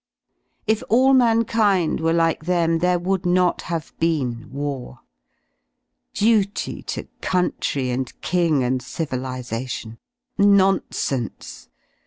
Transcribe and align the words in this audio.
If 0.65 0.81
all 0.89 1.13
mankind 1.13 1.99
were 1.99 2.11
like 2.11 2.45
them 2.45 2.79
there 2.79 2.97
would 2.97 3.23
not 3.23 3.61
have 3.69 3.93
been 3.99 4.49
war. 4.51 5.01
Duty 6.15 6.81
to 6.89 7.03
country 7.21 7.91
and 7.91 8.11
King 8.19 8.63
and 8.63 8.81
civilisation! 8.81 9.99
Nonsense 10.39 11.69